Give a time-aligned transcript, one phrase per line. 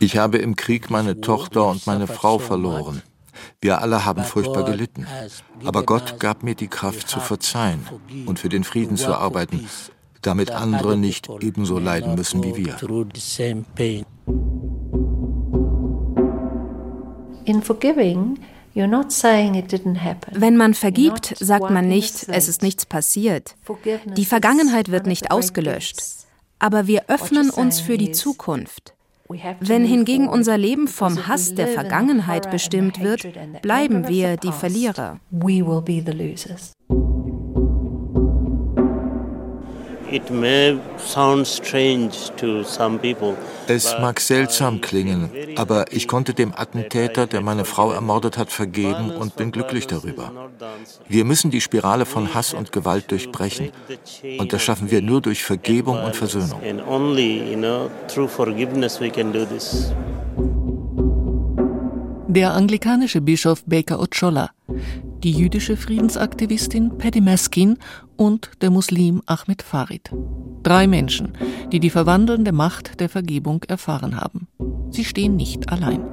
[0.00, 3.02] Ich habe im Krieg meine Tochter und meine Frau verloren.
[3.60, 5.06] Wir alle haben furchtbar gelitten.
[5.64, 7.86] Aber Gott gab mir die Kraft zu verzeihen
[8.26, 9.68] und für den Frieden zu arbeiten,
[10.20, 12.76] damit andere nicht ebenso leiden müssen wie wir.
[17.44, 18.38] In forgiving,
[18.74, 23.54] wenn man vergibt, sagt man nicht, es ist nichts passiert.
[24.16, 25.98] Die Vergangenheit wird nicht ausgelöscht.
[26.58, 28.94] Aber wir öffnen uns für die Zukunft.
[29.60, 33.26] Wenn hingegen unser Leben vom Hass der Vergangenheit bestimmt wird,
[33.62, 35.18] bleiben wir die Verlierer.
[43.66, 49.10] Es mag seltsam klingen, aber ich konnte dem Attentäter, der meine Frau ermordet hat, vergeben
[49.10, 50.30] und bin glücklich darüber.
[51.08, 53.70] Wir müssen die Spirale von Hass und Gewalt durchbrechen.
[54.38, 56.60] Und das schaffen wir nur durch Vergebung und Versöhnung.
[62.28, 64.50] Der anglikanische Bischof Baker Ocholla
[65.22, 67.78] die jüdische Friedensaktivistin Paddy Maskin
[68.22, 70.12] und der Muslim Ahmed Farid.
[70.62, 71.32] Drei Menschen,
[71.72, 74.46] die die verwandelnde Macht der Vergebung erfahren haben.
[74.90, 76.04] Sie stehen nicht allein.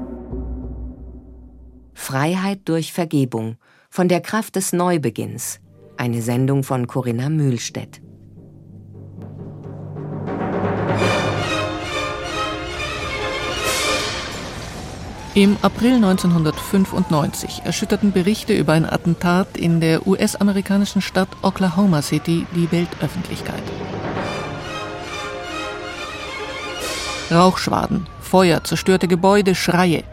[1.94, 3.58] Freiheit durch Vergebung
[3.92, 5.60] von der Kraft des Neubeginns.
[5.98, 8.02] Eine Sendung von Corinna Mühlstedt.
[15.40, 22.70] Im April 1995 erschütterten Berichte über ein Attentat in der US-amerikanischen Stadt Oklahoma City die
[22.74, 23.64] Weltöffentlichkeit.
[27.32, 30.04] Rauchschwaden, Feuer, zerstörte Gebäude, Schreie.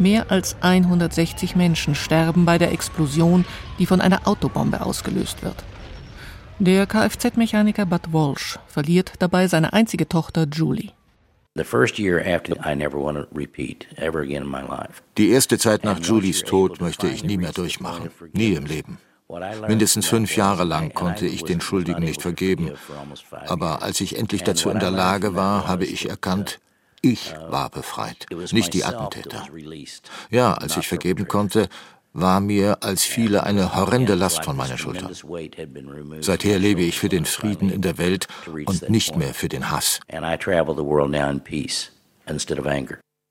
[0.00, 3.44] Mehr als 160 Menschen sterben bei der Explosion,
[3.78, 5.62] die von einer Autobombe ausgelöst wird.
[6.58, 10.90] Der Kfz-Mechaniker Bud Walsh verliert dabei seine einzige Tochter Julie.
[15.16, 18.10] Die erste Zeit nach Julies Tod möchte ich nie mehr durchmachen.
[18.32, 18.98] Nie im Leben.
[19.66, 22.72] Mindestens fünf Jahre lang konnte ich den Schuldigen nicht vergeben.
[23.46, 26.60] Aber als ich endlich dazu in der Lage war, habe ich erkannt,
[27.02, 29.46] ich war befreit, nicht die Attentäter.
[30.30, 31.68] Ja, als ich vergeben konnte,
[32.20, 35.10] war mir als viele eine horrende Last von meiner Schulter.
[36.20, 38.26] Seither lebe ich für den Frieden in der Welt
[38.64, 40.00] und nicht mehr für den Hass.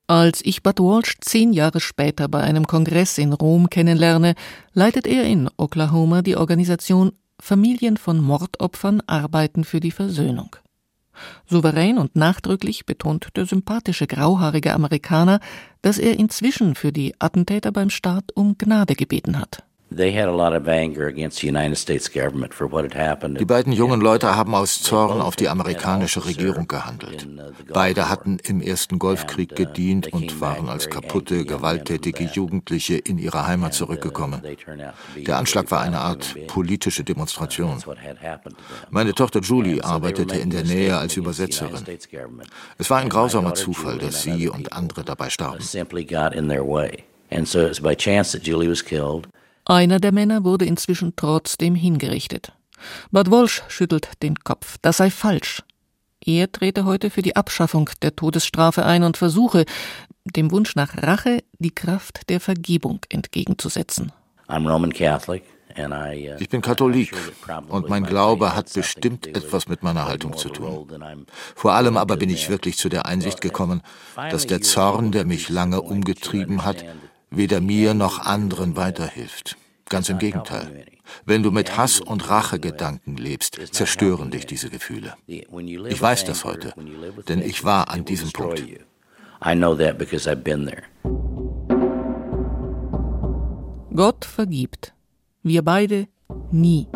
[0.08, 4.34] Als ich Bud Walsh zehn Jahre später bei einem Kongress in Rom kennenlerne,
[4.72, 10.56] leitet er in Oklahoma die Organisation Familien von Mordopfern arbeiten für die Versöhnung.
[11.46, 15.40] Souverän und nachdrücklich betont der sympathische grauhaarige Amerikaner,
[15.82, 19.64] dass er inzwischen für die Attentäter beim Staat um Gnade gebeten hat.
[19.88, 20.10] Die
[23.44, 27.28] beiden jungen Leute haben aus Zorn auf die amerikanische Regierung gehandelt.
[27.72, 33.74] Beide hatten im ersten Golfkrieg gedient und waren als kaputte, gewalttätige Jugendliche in ihre Heimat
[33.74, 34.42] zurückgekommen.
[35.24, 37.80] Der Anschlag war eine Art politische Demonstration.
[38.90, 41.84] Meine Tochter Julie arbeitete in der Nähe als Übersetzerin.
[42.76, 45.60] Es war ein grausamer Zufall, dass sie und andere dabei starben.
[47.28, 49.26] And so it was by chance that Julie was killed.
[49.68, 52.52] Einer der Männer wurde inzwischen trotzdem hingerichtet.
[53.10, 54.76] Bad Walsh schüttelt den Kopf.
[54.80, 55.62] Das sei falsch.
[56.24, 59.64] Er trete heute für die Abschaffung der Todesstrafe ein und versuche,
[60.24, 64.12] dem Wunsch nach Rache die Kraft der Vergebung entgegenzusetzen.
[64.48, 65.34] Uh,
[66.38, 67.12] ich bin Katholik
[67.68, 70.88] und mein Glaube hat bestimmt etwas mit meiner Haltung zu tun.
[71.54, 73.82] Vor allem aber bin ich wirklich zu der Einsicht gekommen,
[74.30, 76.84] dass der Zorn, der mich lange umgetrieben hat,
[77.36, 79.56] weder mir noch anderen weiterhilft.
[79.88, 80.86] Ganz im Gegenteil.
[81.24, 85.14] Wenn du mit Hass und Rachegedanken lebst, zerstören dich diese Gefühle.
[85.26, 86.72] Ich weiß das heute,
[87.28, 88.62] denn ich war an diesem Punkt.
[93.94, 94.94] Gott vergibt.
[95.42, 96.08] Wir beide
[96.50, 96.88] nie.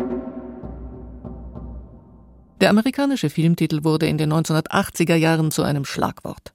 [2.59, 6.53] Der amerikanische Filmtitel wurde in den 1980er Jahren zu einem Schlagwort.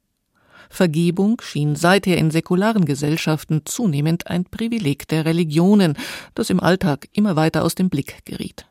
[0.71, 5.95] Vergebung schien seither in säkularen Gesellschaften zunehmend ein Privileg der Religionen,
[6.35, 8.67] das im Alltag immer weiter aus dem Blick geriet.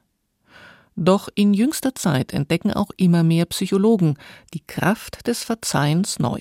[0.96, 4.18] Doch in jüngster Zeit entdecken auch immer mehr Psychologen
[4.54, 6.40] die Kraft des Verzeihens neu.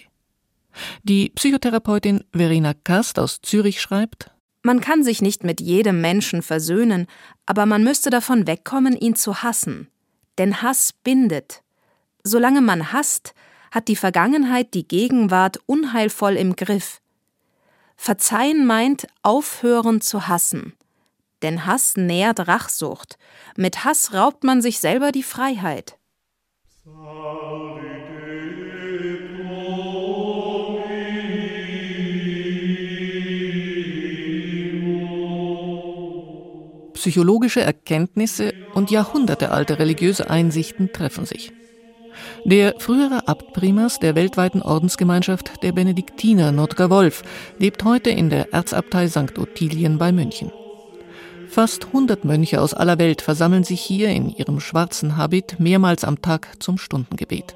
[1.03, 4.31] Die Psychotherapeutin Verena Kast aus Zürich schreibt
[4.62, 7.06] Man kann sich nicht mit jedem Menschen versöhnen,
[7.47, 9.89] aber man müsste davon wegkommen, ihn zu hassen.
[10.39, 11.62] Denn Hass bindet.
[12.23, 13.35] Solange man hasst,
[13.75, 17.00] hat die Vergangenheit die Gegenwart unheilvoll im Griff.
[17.97, 20.75] Verzeihen meint aufhören zu hassen.
[21.43, 23.19] Denn Hass nährt Rachsucht.
[23.56, 25.99] Mit Hass raubt man sich selber die Freiheit.
[36.94, 41.53] Psychologische Erkenntnisse und jahrhundertealte religiöse Einsichten treffen sich.
[42.44, 47.22] Der frühere Abtprimas der weltweiten Ordensgemeinschaft der Benediktiner Notker Wolf
[47.58, 49.38] lebt heute in der Erzabtei St.
[49.38, 50.50] Ottilien bei München.
[51.49, 56.20] Fast 100 Mönche aus aller Welt versammeln sich hier in ihrem schwarzen Habit mehrmals am
[56.20, 57.55] Tag zum Stundengebet.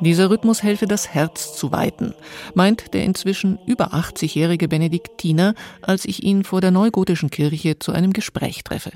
[0.00, 2.14] Dieser Rhythmus helfe das Herz zu weiten,
[2.54, 8.12] meint der inzwischen über 80-jährige Benediktiner, als ich ihn vor der neugotischen Kirche zu einem
[8.12, 8.92] Gespräch treffe.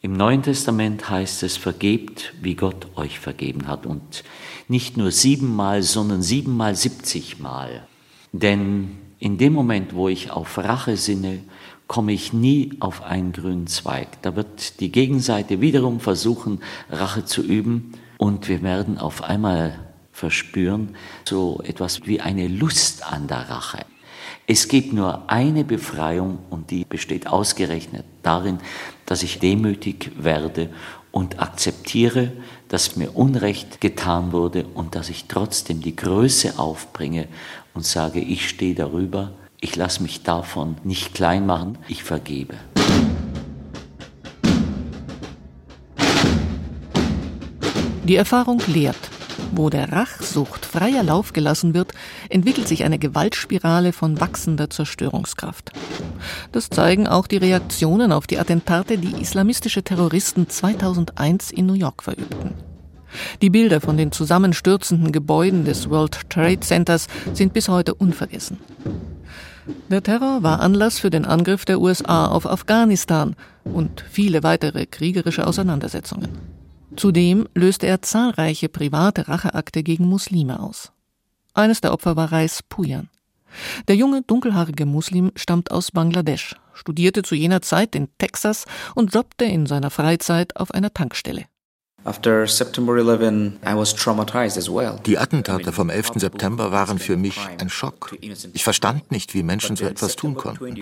[0.00, 3.84] Im Neuen Testament heißt es, vergebt, wie Gott euch vergeben hat.
[3.84, 4.22] Und
[4.68, 7.84] nicht nur siebenmal, sondern siebenmal siebzigmal.
[8.30, 11.40] Denn in dem Moment, wo ich auf Rache sinne,
[11.88, 14.22] komme ich nie auf einen grünen Zweig.
[14.22, 16.60] Da wird die Gegenseite wiederum versuchen,
[16.90, 17.92] Rache zu üben.
[18.18, 19.80] Und wir werden auf einmal
[20.12, 20.94] verspüren,
[21.24, 23.84] so etwas wie eine Lust an der Rache.
[24.50, 28.60] Es gibt nur eine Befreiung und die besteht ausgerechnet darin,
[29.04, 30.70] dass ich demütig werde
[31.10, 32.32] und akzeptiere,
[32.68, 37.28] dass mir Unrecht getan wurde und dass ich trotzdem die Größe aufbringe
[37.74, 42.54] und sage, ich stehe darüber, ich lasse mich davon nicht klein machen, ich vergebe.
[48.04, 49.07] Die Erfahrung lehrt,
[49.52, 51.92] wo der Rachsucht freier Lauf gelassen wird,
[52.28, 55.72] entwickelt sich eine Gewaltspirale von wachsender Zerstörungskraft.
[56.52, 62.02] Das zeigen auch die Reaktionen auf die Attentate, die islamistische Terroristen 2001 in New York
[62.02, 62.54] verübten.
[63.40, 68.58] Die Bilder von den zusammenstürzenden Gebäuden des World Trade Centers sind bis heute unvergessen.
[69.90, 75.46] Der Terror war Anlass für den Angriff der USA auf Afghanistan und viele weitere kriegerische
[75.46, 76.57] Auseinandersetzungen.
[76.98, 80.90] Zudem löste er zahlreiche private Racheakte gegen Muslime aus.
[81.54, 83.08] Eines der Opfer war Reis Pujan.
[83.86, 88.64] Der junge, dunkelhaarige Muslim stammt aus Bangladesch, studierte zu jener Zeit in Texas
[88.96, 91.44] und jobbte in seiner Freizeit auf einer Tankstelle.
[95.06, 96.10] Die Attentate vom 11.
[96.16, 98.16] September waren für mich ein Schock.
[98.52, 100.74] Ich verstand nicht, wie Menschen so etwas tun konnten.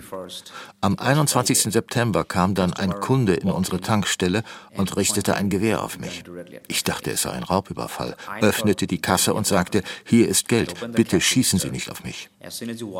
[0.81, 1.63] Am 21.
[1.73, 4.43] September kam dann ein Kunde in unsere Tankstelle
[4.77, 6.25] und richtete ein Gewehr auf mich.
[6.69, 11.21] Ich dachte, es sei ein Raubüberfall, öffnete die Kasse und sagte, hier ist Geld, bitte
[11.21, 12.31] schießen Sie nicht auf mich.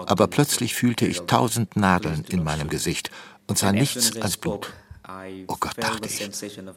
[0.07, 3.11] Aber plötzlich fühlte ich tausend Nadeln in meinem Gesicht
[3.47, 4.73] und sah nichts als Blut.
[5.47, 6.29] Oh Gott, dachte ich,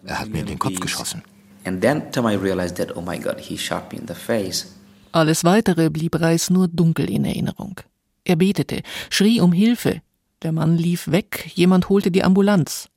[0.06, 1.24] er hat mir in den Kopf geschossen.
[1.64, 4.68] And then time I realized that, oh my God, he shot me in the face.
[5.12, 7.82] Alles weitere blieb Reis nur dunkel in Erinnerung.
[8.24, 10.02] Er betete, schrie um Hilfe.
[10.44, 12.90] Der Mann lief weg, jemand holte die Ambulanz.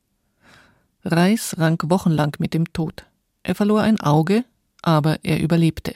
[1.04, 3.04] Reis rang wochenlang mit dem Tod.
[3.42, 4.44] Er verlor ein Auge,
[4.82, 5.94] aber er überlebte.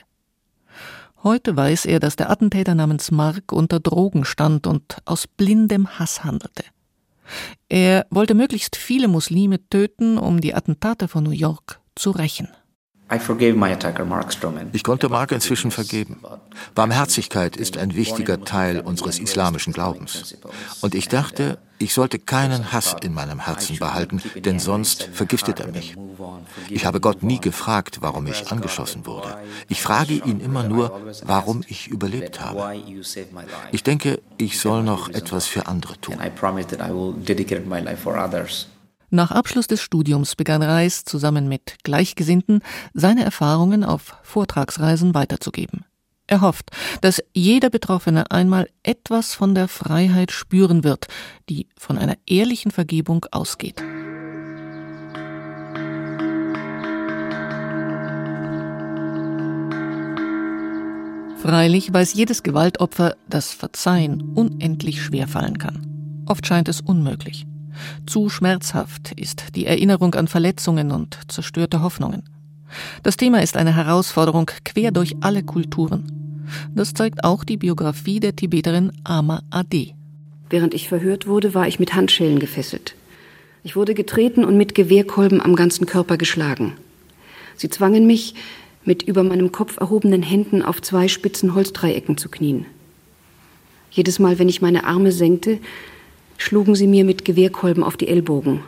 [1.23, 6.23] Heute weiß er, dass der Attentäter namens Mark unter Drogen stand und aus blindem Hass
[6.23, 6.63] handelte.
[7.69, 12.49] Er wollte möglichst viele Muslime töten, um die Attentate von New York zu rächen.
[14.73, 16.19] Ich konnte Mark inzwischen vergeben.
[16.75, 20.35] Barmherzigkeit ist ein wichtiger Teil unseres islamischen Glaubens.
[20.81, 25.67] Und ich dachte, ich sollte keinen Hass in meinem Herzen behalten, denn sonst vergiftet er
[25.67, 25.95] mich.
[26.69, 29.37] Ich habe Gott nie gefragt, warum ich angeschossen wurde.
[29.69, 32.75] Ich frage ihn immer nur, warum ich überlebt habe.
[33.71, 36.17] Ich denke, ich soll noch etwas für andere tun.
[39.09, 42.61] Nach Abschluss des Studiums begann Reis zusammen mit Gleichgesinnten
[42.93, 45.85] seine Erfahrungen auf Vortragsreisen weiterzugeben.
[46.27, 51.07] Er hofft, dass jeder Betroffene einmal etwas von der Freiheit spüren wird,
[51.49, 53.81] die von einer ehrlichen Vergebung ausgeht.
[61.41, 66.25] Freilich weiß jedes Gewaltopfer, dass Verzeihen unendlich schwer fallen kann.
[66.25, 67.47] Oft scheint es unmöglich.
[68.05, 72.23] Zu schmerzhaft ist die Erinnerung an Verletzungen und zerstörte Hoffnungen.
[73.03, 76.45] Das Thema ist eine Herausforderung quer durch alle Kulturen.
[76.75, 79.91] Das zeigt auch die Biografie der Tibeterin Ama Ade.
[80.49, 82.95] Während ich verhört wurde, war ich mit Handschellen gefesselt.
[83.63, 86.73] Ich wurde getreten und mit Gewehrkolben am ganzen Körper geschlagen.
[87.55, 88.35] Sie zwangen mich,
[88.85, 92.65] mit über meinem Kopf erhobenen Händen auf zwei spitzen Holzdreiecken zu knien.
[93.91, 95.59] Jedes Mal, wenn ich meine Arme senkte,
[96.37, 98.61] schlugen sie mir mit Gewehrkolben auf die Ellbogen.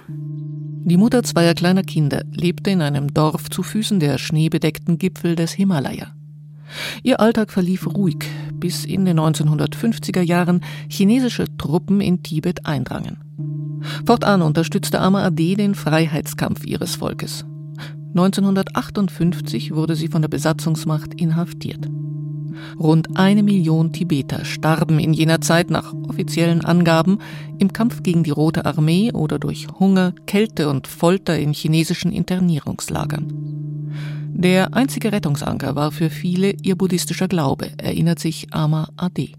[0.84, 5.52] Die Mutter zweier kleiner Kinder lebte in einem Dorf zu Füßen der schneebedeckten Gipfel des
[5.52, 6.14] Himalaya.
[7.04, 8.18] Ihr Alltag verlief ruhig,
[8.54, 13.18] bis in den 1950er Jahren chinesische Truppen in Tibet eindrangen.
[14.06, 17.46] Fortan unterstützte Ama Ade den Freiheitskampf ihres Volkes.
[18.10, 21.88] 1958 wurde sie von der Besatzungsmacht inhaftiert.
[22.80, 27.20] Rund eine Million Tibeter starben in jener Zeit nach offiziellen Angaben
[27.58, 33.28] im Kampf gegen die Rote Armee oder durch Hunger, Kälte und Folter in chinesischen Internierungslagern.
[34.34, 39.30] Der einzige Rettungsanker war für viele ihr buddhistischer Glaube, erinnert sich Ama Ade.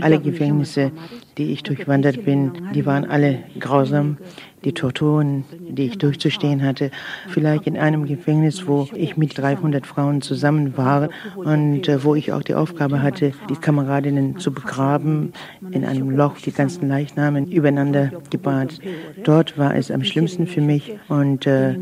[0.00, 0.92] Alle Gefängnisse,
[1.38, 4.18] die ich durchwandert bin, die waren alle grausam
[4.64, 6.90] die Torturen, die ich durchzustehen hatte.
[7.28, 12.32] Vielleicht in einem Gefängnis, wo ich mit 300 Frauen zusammen war und äh, wo ich
[12.32, 15.32] auch die Aufgabe hatte, die Kameradinnen zu begraben,
[15.70, 18.80] in einem Loch die ganzen Leichnamen übereinander gebahrt.
[19.24, 21.76] Dort war es am schlimmsten für mich und äh,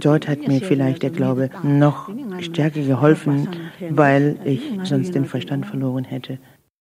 [0.00, 2.10] dort hat mir vielleicht der Glaube noch
[2.40, 3.48] stärker geholfen,
[3.90, 6.38] weil ich sonst den Verstand verloren hätte.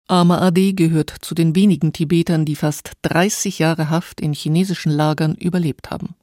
[0.07, 5.35] Ama Ade gehört zu den wenigen Tibetern, die fast 30 Jahre Haft in chinesischen Lagern
[5.35, 6.15] überlebt haben.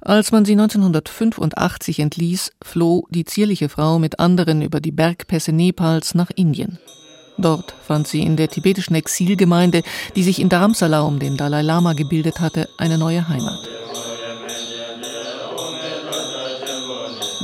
[0.00, 6.14] Als man sie 1985 entließ, floh die zierliche Frau mit anderen über die Bergpässe Nepals
[6.14, 6.78] nach Indien.
[7.36, 9.82] Dort fand sie in der tibetischen Exilgemeinde,
[10.16, 13.68] die sich in Dharamsala um den Dalai Lama gebildet hatte, eine neue Heimat.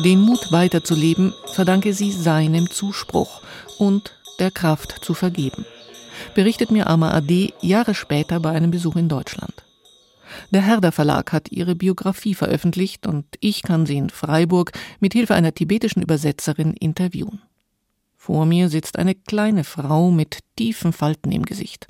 [0.04, 3.40] Den Mut weiterzuleben verdanke sie seinem Zuspruch
[3.78, 5.64] und der Kraft zu vergeben,
[6.34, 9.64] berichtet mir Ama Ade Jahre später bei einem Besuch in Deutschland.
[10.50, 15.34] Der Herder Verlag hat ihre Biografie veröffentlicht und ich kann sie in Freiburg mit Hilfe
[15.34, 17.42] einer tibetischen Übersetzerin interviewen.
[18.16, 21.88] Vor mir sitzt eine kleine Frau mit tiefen Falten im Gesicht.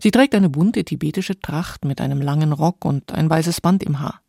[0.00, 4.00] Sie trägt eine bunte tibetische Tracht mit einem langen Rock und ein weißes Band im
[4.00, 4.20] Haar.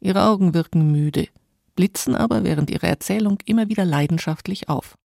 [0.00, 1.28] Ihre Augen wirken müde,
[1.76, 4.96] blitzen aber während ihrer Erzählung immer wieder leidenschaftlich auf.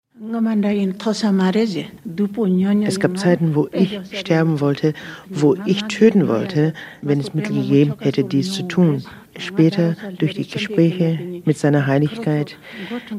[2.84, 4.94] Es gab Zeiten, wo ich sterben wollte,
[5.28, 9.04] wo ich töten wollte, wenn es Mittel gegeben hätte, dies zu tun.
[9.38, 12.58] Später durch die Gespräche mit seiner Heiligkeit,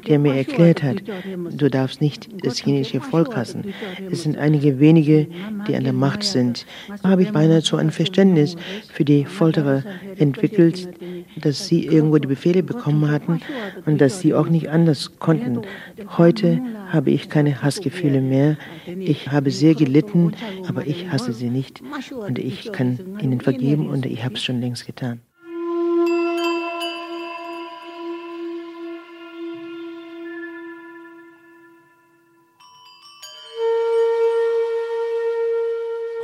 [0.08, 1.02] der mir erklärt hat,
[1.50, 3.74] du darfst nicht das chinesische Volk hassen.
[4.10, 5.26] Es sind einige wenige,
[5.68, 6.64] die an der Macht sind.
[7.04, 8.56] Habe ich beinahe so ein Verständnis
[8.90, 9.82] für die Folterer
[10.16, 10.88] entwickelt,
[11.40, 13.40] dass sie irgendwo die Befehle bekommen hatten
[13.84, 15.62] und dass sie auch nicht anders konnten.
[16.16, 18.56] Heute habe ich keine Hassgefühle mehr.
[18.86, 20.32] Ich habe sehr gelitten,
[20.66, 21.82] aber ich hasse sie nicht
[22.26, 25.20] und ich kann ihnen vergeben und ich habe es schon längst getan.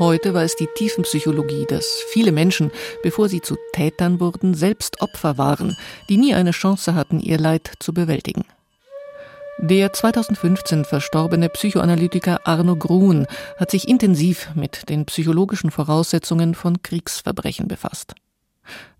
[0.02, 2.72] Heute war es die Tiefenpsychologie, dass viele Menschen,
[3.04, 5.76] bevor sie zu Tätern wurden, selbst Opfer waren,
[6.08, 8.44] die nie eine Chance hatten, ihr Leid zu bewältigen.
[9.60, 13.28] Der 2015 verstorbene Psychoanalytiker Arno Grun
[13.58, 18.16] hat sich intensiv mit den psychologischen Voraussetzungen von Kriegsverbrechen befasst.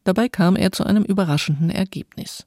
[0.05, 2.47] Dabei kam er zu einem überraschenden Ergebnis.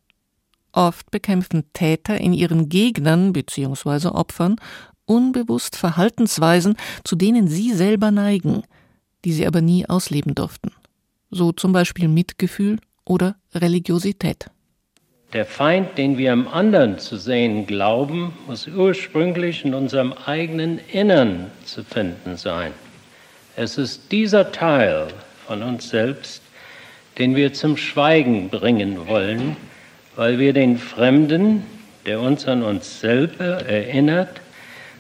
[0.72, 4.08] Oft bekämpfen Täter in ihren Gegnern bzw.
[4.08, 4.56] Opfern
[5.06, 8.64] unbewusst Verhaltensweisen, zu denen sie selber neigen,
[9.24, 10.72] die sie aber nie ausleben durften.
[11.32, 14.48] So zum Beispiel Mitgefühl oder Religiosität.
[15.34, 21.52] Der Feind, den wir im anderen zu sehen glauben, muss ursprünglich in unserem eigenen Innern
[21.66, 22.72] zu finden sein.
[23.58, 25.08] Es ist dieser Teil
[25.46, 26.42] von uns selbst,
[27.18, 29.58] den wir zum Schweigen bringen wollen,
[30.16, 31.64] weil wir den Fremden,
[32.06, 34.42] der uns an uns selber erinnert,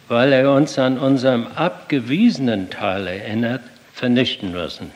[0.08, 3.62] weil er uns an unserem abgewiesenen Teil erinnert,
[3.94, 4.92] vernichten müssen.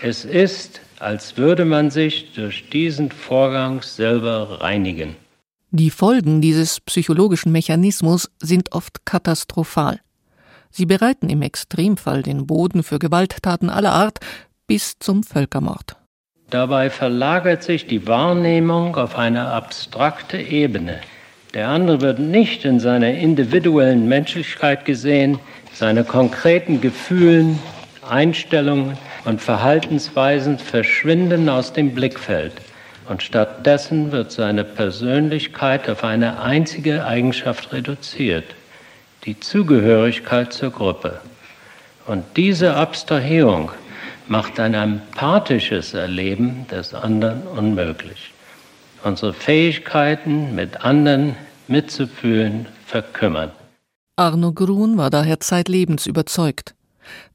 [0.00, 5.16] Es ist, als würde man sich durch diesen Vorgang selber reinigen.
[5.70, 10.00] Die Folgen dieses psychologischen Mechanismus sind oft katastrophal.
[10.70, 14.18] Sie bereiten im Extremfall den Boden für Gewalttaten aller Art
[14.66, 15.96] bis zum Völkermord.
[16.50, 21.00] Dabei verlagert sich die Wahrnehmung auf eine abstrakte Ebene.
[21.54, 25.38] Der andere wird nicht in seiner individuellen Menschlichkeit gesehen,
[25.72, 27.60] seine konkreten Gefühlen,
[28.08, 32.52] Einstellungen und Verhaltensweisen verschwinden aus dem Blickfeld.
[33.08, 38.46] Und stattdessen wird seine Persönlichkeit auf eine einzige Eigenschaft reduziert,
[39.24, 41.20] die Zugehörigkeit zur Gruppe.
[42.06, 43.70] Und diese Abstrahierung
[44.26, 48.33] macht ein empathisches Erleben des anderen unmöglich
[49.04, 51.36] unsere Fähigkeiten, mit anderen
[51.68, 53.52] mitzufühlen, verkümmern.
[54.16, 56.74] Arno Grun war daher zeitlebens überzeugt.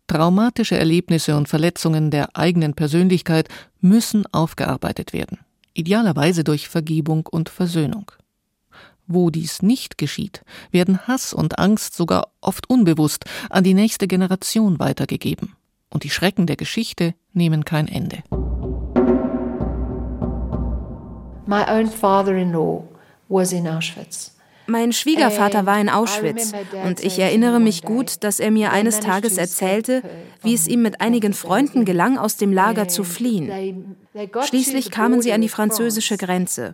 [0.08, 3.48] Traumatische Erlebnisse und Verletzungen der eigenen Persönlichkeit
[3.80, 5.40] müssen aufgearbeitet werden,
[5.74, 8.12] idealerweise durch Vergebung und Versöhnung.
[9.06, 14.80] Wo dies nicht geschieht, werden Hass und Angst sogar oft unbewusst an die nächste Generation
[14.80, 15.56] weitergegeben,
[15.90, 18.24] und die Schrecken der Geschichte nehmen kein Ende.
[24.68, 26.52] Mein Schwiegervater war in Auschwitz
[26.86, 30.04] und ich erinnere mich gut, dass er mir eines Tages erzählte,
[30.44, 33.98] wie es ihm mit einigen Freunden gelang, aus dem Lager zu fliehen.
[34.44, 36.74] Schließlich kamen sie an die französische Grenze.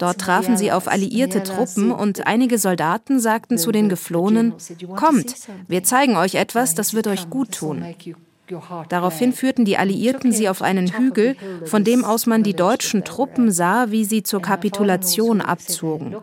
[0.00, 4.54] Dort trafen sie auf alliierte Truppen und einige Soldaten sagten zu den Geflohenen,
[4.96, 5.36] Kommt,
[5.68, 7.84] wir zeigen euch etwas, das wird euch gut tun.
[8.88, 13.50] Daraufhin führten die Alliierten sie auf einen Hügel, von dem aus man die deutschen Truppen
[13.50, 16.16] sah, wie sie zur Kapitulation abzogen.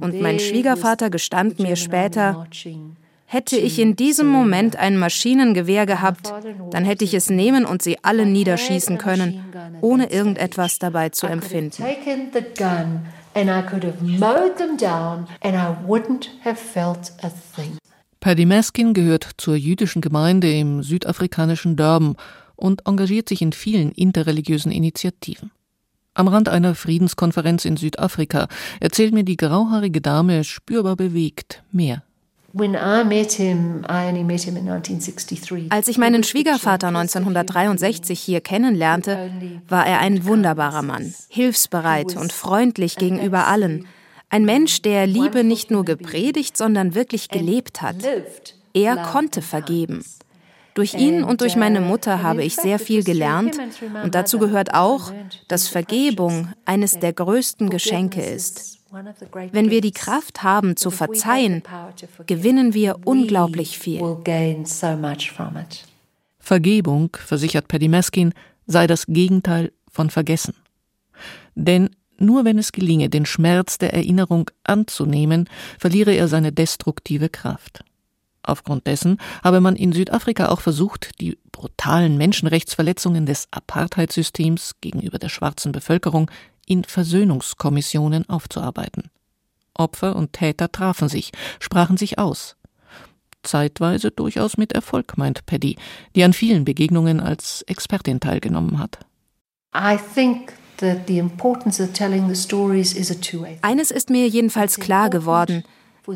[0.00, 2.46] Und mein Schwiegervater gestand mir später,
[3.26, 6.32] Hätte ich in diesem Moment ein Maschinengewehr gehabt,
[6.70, 9.42] dann hätte ich es nehmen und sie alle niederschießen können,
[9.80, 11.82] ohne irgendetwas dabei zu empfinden.
[13.36, 17.78] And I could have mowed them down and I wouldn't have felt a thing.
[18.24, 22.16] Paddy Maskin gehört zur jüdischen Gemeinde im südafrikanischen Durban
[22.56, 25.50] und engagiert sich in vielen interreligiösen Initiativen.
[26.14, 28.48] Am Rand einer Friedenskonferenz in Südafrika
[28.80, 32.02] erzählt mir die grauhaarige Dame spürbar bewegt mehr.
[35.68, 39.32] Als ich meinen Schwiegervater 1963 hier kennenlernte,
[39.68, 43.86] war er ein wunderbarer Mann, hilfsbereit und freundlich gegenüber allen,
[44.34, 47.94] ein Mensch, der Liebe nicht nur gepredigt, sondern wirklich gelebt hat.
[48.72, 50.04] Er konnte vergeben.
[50.74, 53.56] Durch ihn und durch meine Mutter habe ich sehr viel gelernt
[54.02, 55.12] und dazu gehört auch,
[55.46, 58.80] dass Vergebung eines der größten Geschenke ist.
[59.52, 61.62] Wenn wir die Kraft haben zu verzeihen,
[62.26, 64.00] gewinnen wir unglaublich viel.
[66.40, 68.34] Vergebung, versichert Paddy Meskin,
[68.66, 70.54] sei das Gegenteil von Vergessen.
[71.54, 71.90] Denn
[72.24, 77.84] nur wenn es gelinge, den Schmerz der Erinnerung anzunehmen, verliere er seine destruktive Kraft.
[78.42, 85.30] Aufgrund dessen habe man in Südafrika auch versucht, die brutalen Menschenrechtsverletzungen des Apartheidsystems gegenüber der
[85.30, 86.30] schwarzen Bevölkerung
[86.66, 89.10] in Versöhnungskommissionen aufzuarbeiten.
[89.74, 92.56] Opfer und Täter trafen sich, sprachen sich aus.
[93.42, 95.76] Zeitweise durchaus mit Erfolg, meint Paddy,
[96.14, 98.98] die an vielen Begegnungen als Expertin teilgenommen hat.
[99.76, 100.52] I think
[103.62, 105.64] eines ist mir jedenfalls klar geworden.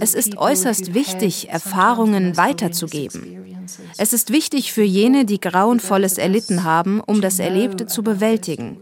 [0.00, 3.56] Es ist äußerst wichtig, Erfahrungen weiterzugeben.
[3.96, 8.78] Es ist wichtig für jene, die Grauenvolles erlitten haben, um das Erlebte zu bewältigen.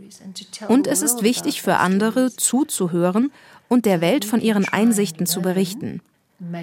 [0.69, 3.31] Und es ist wichtig für andere, zuzuhören
[3.69, 6.01] und der Welt von ihren Einsichten zu berichten.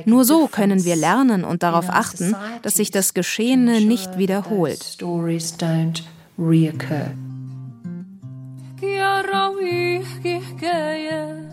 [0.05, 4.97] Nur so können wir lernen und darauf achten, dass sich das Geschehene nicht wiederholt.
[10.02, 11.48] يا راويه كي حكاية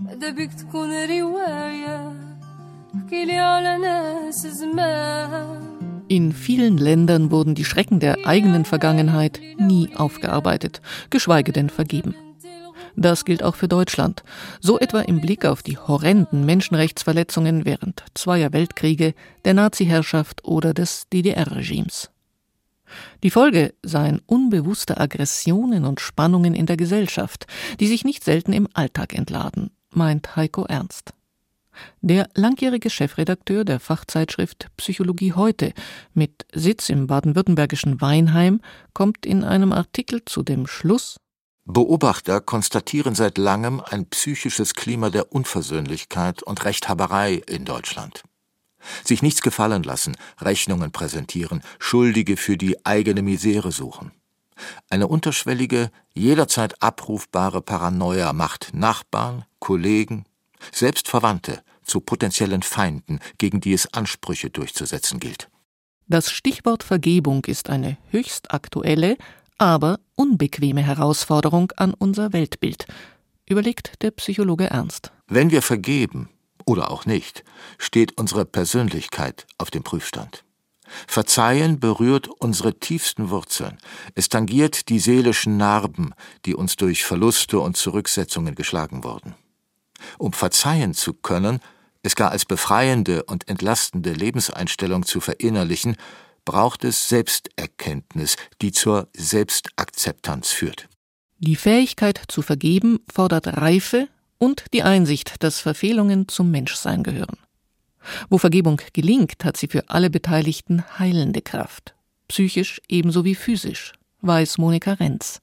[0.00, 2.12] ماذا بيك تكون رواية
[2.96, 5.64] احكيلي على ناس زمان
[6.06, 12.14] In vielen Ländern wurden die Schrecken der eigenen Vergangenheit nie aufgearbeitet, geschweige denn vergeben.
[12.94, 14.22] Das gilt auch für Deutschland,
[14.60, 19.14] so etwa im Blick auf die horrenden Menschenrechtsverletzungen während zweier Weltkriege,
[19.46, 22.10] der Nazi-Herrschaft oder des DDR-Regimes.
[23.23, 27.47] Die Folge seien unbewusste Aggressionen und Spannungen in der Gesellschaft,
[27.79, 31.13] die sich nicht selten im Alltag entladen, meint Heiko Ernst.
[32.01, 35.73] Der langjährige Chefredakteur der Fachzeitschrift Psychologie heute
[36.13, 38.61] mit Sitz im baden-württembergischen Weinheim
[38.93, 41.17] kommt in einem Artikel zu dem Schluss
[41.71, 48.23] Beobachter konstatieren seit langem ein psychisches Klima der Unversöhnlichkeit und Rechthaberei in Deutschland.
[49.03, 54.11] Sich nichts gefallen lassen, Rechnungen präsentieren, Schuldige für die eigene Misere suchen.
[54.89, 60.25] Eine unterschwellige, jederzeit abrufbare Paranoia macht Nachbarn, Kollegen,
[60.71, 65.49] selbst Verwandte zu potenziellen Feinden, gegen die es Ansprüche durchzusetzen gilt.
[66.07, 69.17] Das Stichwort Vergebung ist eine höchst aktuelle,
[69.57, 72.85] aber unbequeme Herausforderung an unser Weltbild,
[73.47, 75.11] überlegt der Psychologe Ernst.
[75.27, 76.29] Wenn wir vergeben,
[76.69, 77.43] oder auch nicht,
[77.79, 80.45] steht unsere Persönlichkeit auf dem Prüfstand.
[81.07, 83.77] Verzeihen berührt unsere tiefsten Wurzeln.
[84.15, 86.13] Es tangiert die seelischen Narben,
[86.45, 89.35] die uns durch Verluste und Zurücksetzungen geschlagen wurden.
[90.17, 91.59] Um verzeihen zu können,
[92.03, 95.97] es gar als befreiende und entlastende Lebenseinstellung zu verinnerlichen,
[96.45, 100.87] braucht es Selbsterkenntnis, die zur Selbstakzeptanz führt.
[101.39, 104.07] Die Fähigkeit zu vergeben fordert Reife,
[104.39, 107.37] und die Einsicht, dass Verfehlungen zum Menschsein gehören.
[108.29, 111.93] Wo Vergebung gelingt, hat sie für alle Beteiligten heilende Kraft,
[112.27, 115.41] psychisch ebenso wie physisch, weiß Monika Renz.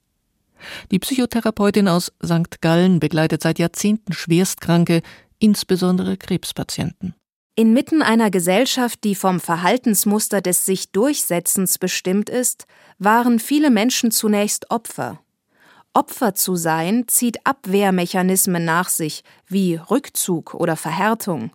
[0.91, 2.61] Die Psychotherapeutin aus St.
[2.61, 5.03] Gallen begleitet seit Jahrzehnten Schwerstkranke,
[5.37, 7.13] insbesondere Krebspatienten.
[7.55, 12.65] Inmitten einer Gesellschaft, die vom Verhaltensmuster des sich Durchsetzens bestimmt ist,
[12.97, 15.19] waren viele Menschen zunächst Opfer
[15.97, 21.49] Opfer zu sein zieht Abwehrmechanismen nach sich, wie Rückzug oder Verhärtung.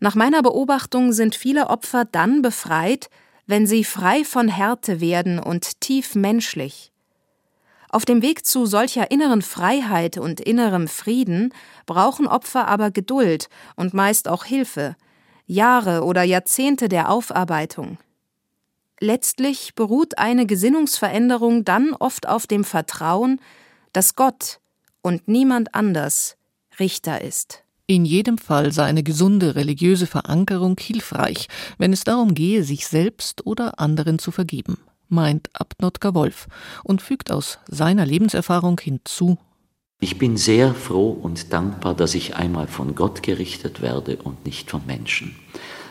[0.00, 3.10] Nach meiner Beobachtung sind viele Opfer dann befreit,
[3.46, 6.90] wenn sie frei von Härte werden und tief menschlich.
[7.90, 11.54] Auf dem Weg zu solcher inneren Freiheit und innerem Frieden
[11.86, 14.96] brauchen Opfer aber Geduld und meist auch Hilfe,
[15.46, 17.98] Jahre oder Jahrzehnte der Aufarbeitung.
[19.00, 23.40] Letztlich beruht eine Gesinnungsveränderung dann oft auf dem Vertrauen,
[23.92, 24.60] dass Gott
[25.02, 26.36] und niemand anders
[26.78, 27.64] Richter ist.
[27.86, 33.46] In jedem Fall sei eine gesunde religiöse Verankerung hilfreich, wenn es darum gehe, sich selbst
[33.46, 34.78] oder anderen zu vergeben
[35.08, 36.48] meint Abnotker Wolf
[36.82, 39.38] und fügt aus seiner Lebenserfahrung hinzu.
[40.00, 44.70] Ich bin sehr froh und dankbar, dass ich einmal von Gott gerichtet werde und nicht
[44.70, 45.36] von Menschen.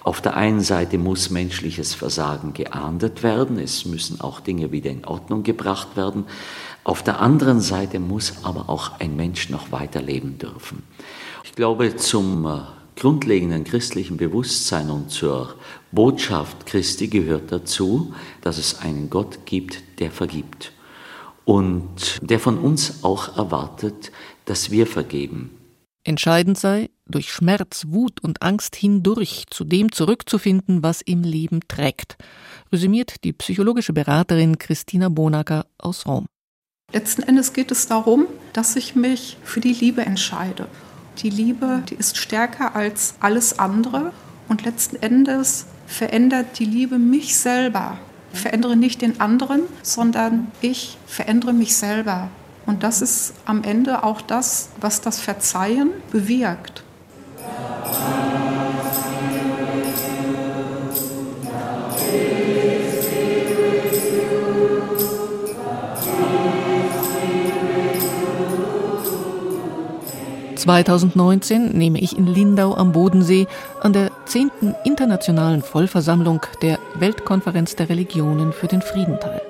[0.03, 5.05] Auf der einen Seite muss menschliches Versagen geahndet werden, es müssen auch Dinge wieder in
[5.05, 6.25] Ordnung gebracht werden.
[6.83, 10.83] Auf der anderen Seite muss aber auch ein Mensch noch weiterleben dürfen.
[11.45, 12.59] Ich glaube, zum äh,
[12.99, 15.55] grundlegenden christlichen Bewusstsein und zur
[15.93, 20.73] Botschaft Christi gehört dazu, dass es einen Gott gibt, der vergibt
[21.45, 24.11] und der von uns auch erwartet,
[24.45, 25.51] dass wir vergeben.
[26.03, 32.17] Entscheidend sei, durch Schmerz, Wut und Angst hindurch zu dem zurückzufinden, was im Leben trägt,
[32.71, 36.25] resümiert die psychologische Beraterin Christina Bonacker aus Rom.
[36.91, 40.67] Letzten Endes geht es darum, dass ich mich für die Liebe entscheide.
[41.19, 44.13] Die Liebe, die ist stärker als alles andere
[44.47, 47.97] und letzten Endes verändert die Liebe mich selber.
[48.33, 52.29] Ich verändere nicht den anderen, sondern ich verändere mich selber.
[52.65, 56.83] Und das ist am Ende auch das, was das Verzeihen bewirkt.
[70.63, 73.47] 2019 nehme ich in Lindau am Bodensee
[73.81, 74.49] an der 10.
[74.85, 79.41] Internationalen Vollversammlung der Weltkonferenz der Religionen für den Frieden teil.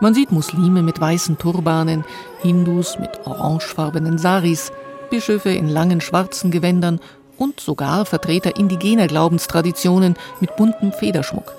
[0.00, 2.04] Man sieht Muslime mit weißen Turbanen,
[2.42, 4.70] Hindus mit orangefarbenen Saris,
[5.10, 7.00] Bischöfe in langen schwarzen Gewändern
[7.36, 11.54] und sogar Vertreter indigener Glaubenstraditionen mit buntem Federschmuck.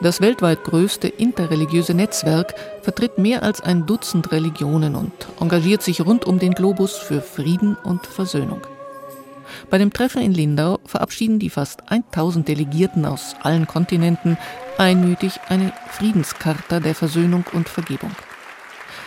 [0.00, 6.24] Das weltweit größte interreligiöse Netzwerk vertritt mehr als ein Dutzend Religionen und engagiert sich rund
[6.24, 8.60] um den Globus für Frieden und Versöhnung.
[9.70, 14.38] Bei dem Treffen in Lindau verabschieden die fast 1000 Delegierten aus allen Kontinenten
[14.76, 18.12] einmütig eine Friedenscharta der Versöhnung und Vergebung.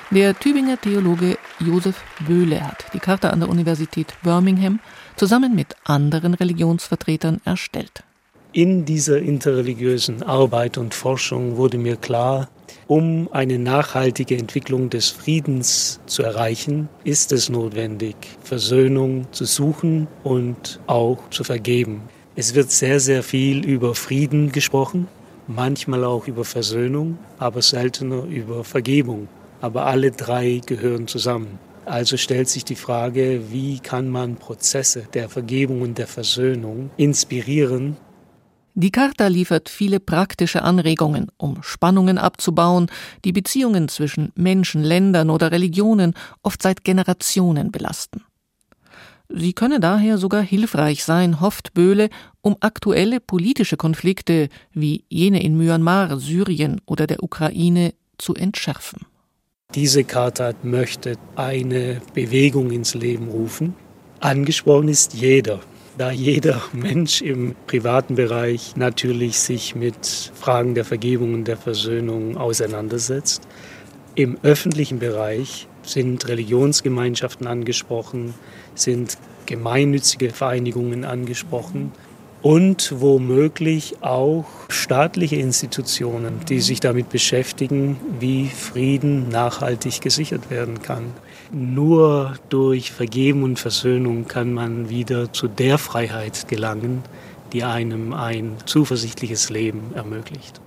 [0.10, 4.82] Der Tübinger Theologe Josef Böhle hat die Charta an der Universität Birmingham
[5.16, 8.04] zusammen mit anderen Religionsvertretern erstellt.
[8.54, 12.50] In dieser interreligiösen Arbeit und Forschung wurde mir klar,
[12.86, 20.82] um eine nachhaltige Entwicklung des Friedens zu erreichen, ist es notwendig, Versöhnung zu suchen und
[20.86, 22.02] auch zu vergeben.
[22.36, 25.08] Es wird sehr, sehr viel über Frieden gesprochen,
[25.48, 29.30] manchmal auch über Versöhnung, aber seltener über Vergebung.
[29.62, 31.58] Aber alle drei gehören zusammen.
[31.86, 37.96] Also stellt sich die Frage, wie kann man Prozesse der Vergebung und der Versöhnung inspirieren,
[38.74, 42.88] die Charta liefert viele praktische Anregungen, um Spannungen abzubauen,
[43.26, 48.24] die Beziehungen zwischen Menschen, Ländern oder Religionen oft seit Generationen belasten.
[49.34, 52.10] Sie könne daher sogar hilfreich sein, hofft Böhle,
[52.42, 59.06] um aktuelle politische Konflikte wie jene in Myanmar, Syrien oder der Ukraine zu entschärfen.
[59.74, 63.74] Diese Charta möchte eine Bewegung ins Leben rufen.
[64.20, 65.62] Angesprochen ist jeder,
[65.98, 72.38] da jeder Mensch im privaten Bereich natürlich sich mit Fragen der Vergebung und der Versöhnung
[72.38, 73.48] auseinandersetzt.
[74.16, 78.34] Im öffentlichen Bereich sind Religionsgemeinschaften angesprochen,
[78.76, 81.92] sind gemeinnützige Vereinigungen angesprochen
[82.42, 91.14] und womöglich auch staatliche Institutionen, die sich damit beschäftigen, wie Frieden nachhaltig gesichert werden kann.
[91.54, 97.04] Nur durch Vergeben und Versöhnung kann man wieder zu der Freiheit gelangen,
[97.52, 100.62] die einem ein zuversichtliches Leben ermöglicht.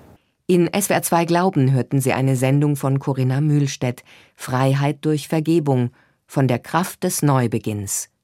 [0.47, 4.05] In SWR 2 Glauben hörten Sie eine Sendung von Corinna Mühlstedt
[4.37, 5.91] Freiheit durch Vergebung
[6.27, 8.11] von der Kraft des Neubeginns.